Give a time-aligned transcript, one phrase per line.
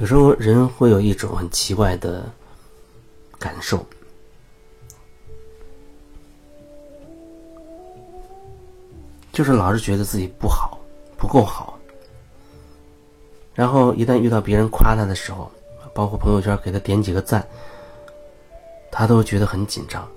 [0.00, 2.24] 有时候人会有一种很奇怪的
[3.38, 3.84] 感受，
[9.30, 10.80] 就是老是觉得自己不好，
[11.18, 11.78] 不够好。
[13.54, 15.52] 然后一旦遇到别人夸他的时候，
[15.92, 17.46] 包括朋友圈给他点几个赞，
[18.90, 20.08] 他都觉得很紧张。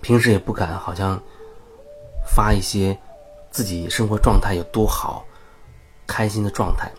[0.00, 1.22] 平时也不敢，好像
[2.34, 2.98] 发一些
[3.50, 5.24] 自己生活状态有多好、
[6.06, 6.90] 开心的状态。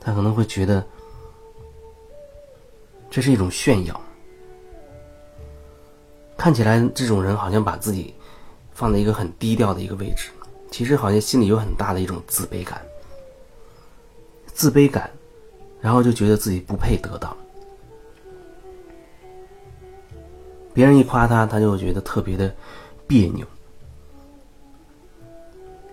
[0.00, 0.84] 他可能会觉得
[3.10, 4.00] 这是一种炫耀。
[6.36, 8.14] 看起来这种人好像把自己
[8.72, 10.30] 放在一个很低调的一个位置，
[10.70, 12.80] 其实好像心里有很大的一种自卑感。
[14.46, 15.10] 自卑感，
[15.80, 17.36] 然后就觉得自己不配得到。
[20.72, 22.54] 别人一夸他，他就觉得特别的
[23.06, 23.46] 别扭。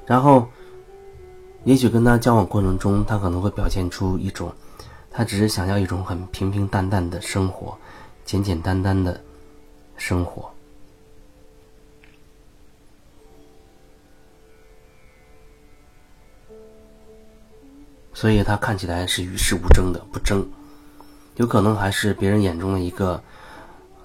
[0.05, 0.47] 然后，
[1.63, 4.53] 也许跟他交往过程中，他可能会表现出一种，
[5.09, 7.77] 他只是想要一种很平平淡淡的生活，
[8.25, 9.19] 简简单单的
[9.97, 10.51] 生活。
[18.13, 20.45] 所以他看起来是与世无争的，不争，
[21.37, 23.21] 有可能还是别人眼中的一个。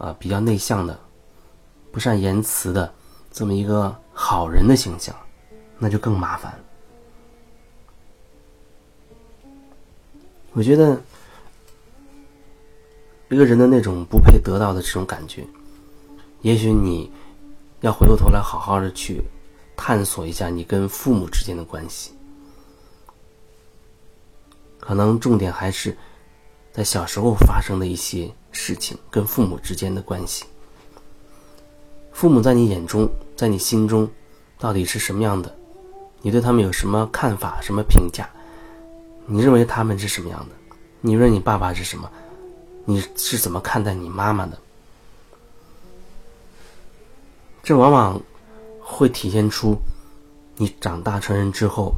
[0.00, 0.96] 呃，比较内向的，
[1.90, 2.94] 不善言辞的，
[3.32, 5.12] 这么一个好人的形象，
[5.78, 6.52] 那就更麻烦。
[10.52, 11.00] 我觉得，
[13.30, 15.46] 一个人的那种不配得到的这种感觉，
[16.42, 17.10] 也许你
[17.80, 19.22] 要回过头来好好的去
[19.76, 22.12] 探索一下你跟父母之间的关系，
[24.78, 25.96] 可能重点还是
[26.72, 28.30] 在小时候发生的一些。
[28.50, 30.46] 事情跟父母之间的关系，
[32.12, 34.10] 父母在你眼中，在你心中，
[34.58, 35.54] 到底是什么样的？
[36.22, 38.28] 你对他们有什么看法、什么评价？
[39.26, 40.54] 你认为他们是什么样的？
[41.00, 42.10] 你认为你爸爸是什么？
[42.84, 44.58] 你是怎么看待你妈妈的？
[47.62, 48.20] 这往往
[48.80, 49.76] 会体现出
[50.56, 51.94] 你长大成人之后，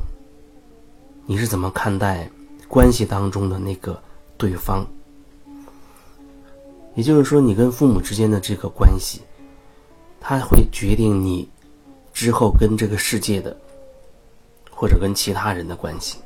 [1.27, 2.29] 你是怎么看待
[2.67, 4.03] 关系当中的那个
[4.37, 4.85] 对方。
[6.97, 9.23] 也就是说，你跟父母之间的这个关系，
[10.21, 11.49] 它会决定你
[12.13, 13.57] 之后跟这个世界的，
[14.81, 16.17] 或者跟其他人的关系。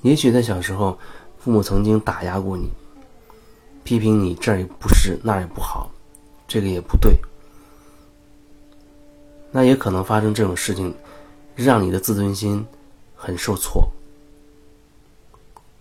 [0.00, 0.98] 也许在小时候，
[1.36, 2.70] 父母曾经打压过你，
[3.84, 5.90] 批评你这儿也不是，那儿也不好，
[6.46, 7.14] 这个也不对。
[9.50, 10.94] 那也可能发生这种事情，
[11.54, 12.66] 让你的自尊心
[13.14, 13.86] 很受挫。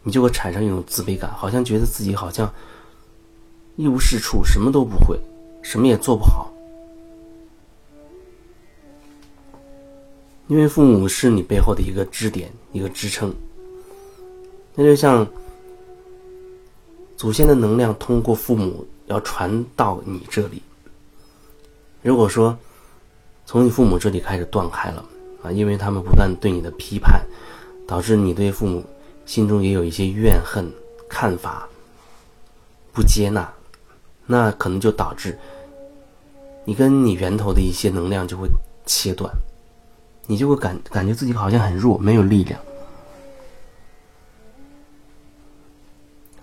[0.03, 2.53] 你就会产生一种自卑感，好像觉得自己好像
[3.77, 5.17] 一无是处，什么都不会，
[5.61, 6.51] 什么也做不好。
[10.47, 13.33] 因为父母是你背后的一个支点，一个支撑。
[14.75, 15.27] 那就像
[17.15, 20.61] 祖先的能量通过父母要传到你这里。
[22.01, 22.57] 如果说
[23.45, 25.03] 从你父母这里开始断开了
[25.43, 27.21] 啊，因为他们不断对你的批判，
[27.87, 28.83] 导致你对父母。
[29.25, 30.65] 心中也有一些怨恨、
[31.09, 31.67] 看法
[32.93, 33.53] 不接纳，
[34.25, 35.37] 那可能就导致
[36.63, 38.47] 你跟你源头的一些能量就会
[38.85, 39.29] 切断，
[40.27, 42.61] 你就会感感觉自己好像很弱，没有力量，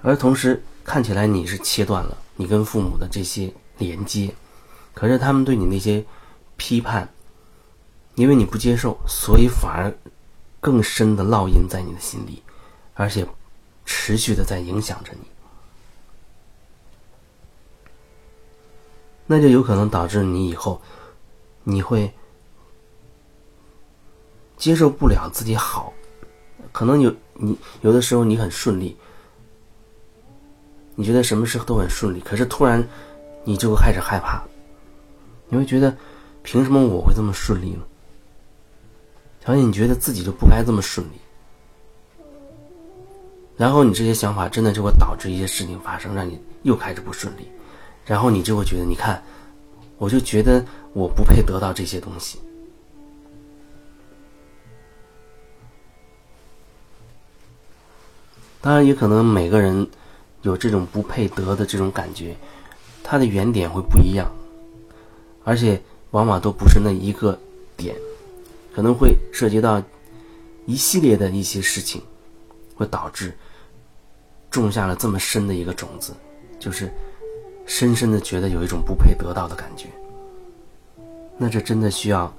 [0.03, 4.35] 而同时看起来你是切断了你跟父母的这些连接，
[4.93, 6.05] 可是他们对你那些
[6.57, 7.09] 批判，
[8.17, 9.93] 因为你不接受，所以反而
[10.61, 12.43] 更深的烙印在你的心里。
[12.97, 13.27] 而且，
[13.85, 15.27] 持续的在影响着你，
[19.27, 20.81] 那就有可能导致你以后，
[21.65, 22.15] 你会
[24.65, 25.93] 接受不了自己好，
[26.73, 28.97] 可能有你有的时候你很顺利，
[30.95, 32.83] 你觉得什么事都很顺利，可是突然
[33.45, 34.43] 你就会开始害怕，
[35.51, 35.95] 你会觉得
[36.43, 37.83] 凭什么我会这么顺利呢？
[39.45, 41.21] 而且你觉得自己就不该这么顺利。
[43.59, 47.47] 然后你这些想法真的就会导致一些事情发生，让你又开始不顺利，
[48.07, 49.23] 然后你就会觉得，你看，
[49.99, 52.41] 我就觉得我不配得到这些东西。
[58.65, 59.87] 当然，也可能每个人
[60.41, 62.35] 有这种不配得的这种感觉，
[63.03, 64.27] 它的原点会不一样，
[65.45, 65.79] 而且
[66.13, 67.39] 往往都不是那一个
[67.77, 67.95] 点，
[68.75, 69.83] 可能会涉及到
[70.65, 72.01] 一系列的一些事情，
[72.75, 73.35] 会导致。
[74.51, 76.15] 种下了这么深的一个种子，
[76.59, 76.91] 就是
[77.67, 79.89] 深深的觉得有一种不配得到的感觉。
[81.37, 82.33] 那这真的需要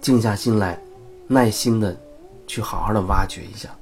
[0.00, 0.80] 静下心来，
[1.28, 1.96] 耐心的
[2.52, 3.74] 去好好的挖掘一下。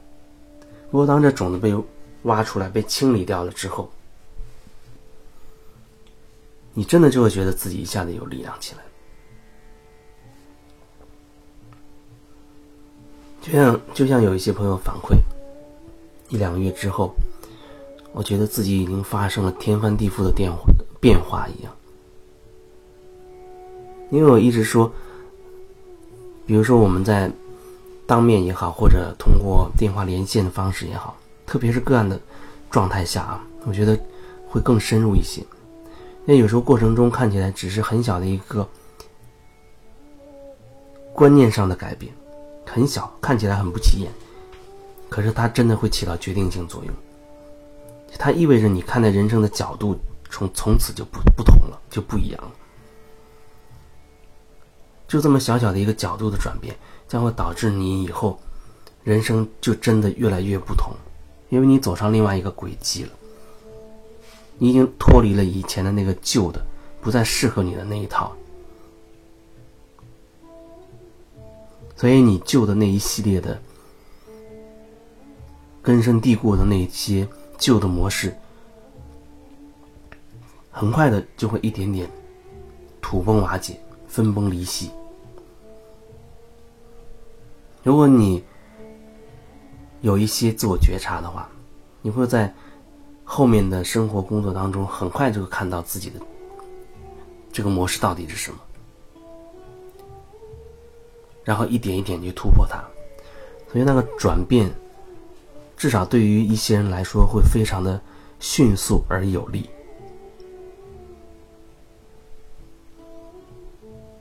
[0.93, 1.75] 不过当这种子被
[2.23, 3.91] 挖出来、被清理掉了之后，
[6.73, 8.83] 你真的就会觉得自己一下子有力量起来。
[13.43, 15.17] 就像就像有一些朋友反馈，
[16.29, 17.13] 一两个月之后，
[18.13, 20.63] 我觉得自己已经发生了天翻地覆的变化
[21.01, 21.75] 变化一样。
[24.11, 24.93] 因为我一直说，
[26.47, 27.33] 比如说我们在
[28.11, 31.17] 当面也好，或者通过电话连线的方式也好，
[31.47, 32.19] 特别是个案的
[32.69, 33.97] 状态下啊，我觉得
[34.49, 35.41] 会更深入一些。
[36.27, 38.69] 因为有时候过程中看起来只是很小的一个
[41.15, 42.13] 观念上的改变，
[42.67, 44.11] 很小，看起来很不起眼，
[45.09, 46.93] 可是它真的会起到决定性作用。
[48.19, 49.97] 它意味着你看待人生的角度
[50.29, 52.51] 从从此就不不同了，就不一样了。
[55.11, 56.73] 就这么小小的一个角度的转变，
[57.09, 58.39] 将会导致你以后
[59.03, 60.93] 人生就真的越来越不同，
[61.49, 63.11] 因为你走上另外一个轨迹了。
[64.57, 66.65] 你已经脱离了以前的那个旧的、
[67.01, 68.33] 不再适合你的那一套，
[71.97, 73.61] 所以你旧的那一系列的
[75.83, 77.27] 根深蒂固的那些
[77.59, 78.33] 旧的模式，
[80.71, 82.09] 很快的就会一点点
[83.01, 84.89] 土崩瓦解、分崩离析。
[87.83, 88.43] 如果你
[90.03, 91.49] 有一些自我觉察的话，
[92.03, 92.53] 你会在
[93.25, 96.21] 后面的生活工作当中很快就会看到自己的
[97.53, 98.59] 这个模式到底是什么，
[101.45, 102.83] 然后一点一点去突破它。
[103.73, 104.71] 所以那个转变，
[105.77, 108.01] 至少对于一些人来说会非常的
[108.41, 109.71] 迅速而有力。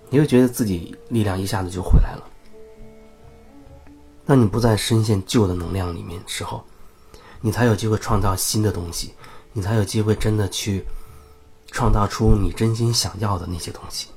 [0.10, 2.24] 你会觉得自己力量一下子就回来了。
[4.30, 6.64] 当你不再深陷旧的能量里面时候，
[7.42, 9.12] 你才有机会创造新的东西，
[9.54, 10.86] 你才有机会真的去
[11.72, 14.10] 创造出你真心想要的那些东西。